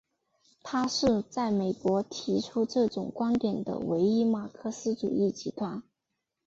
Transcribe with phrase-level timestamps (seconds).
[0.63, 5.83] 它是在美国提出这种观点的唯一的马克思主义集团。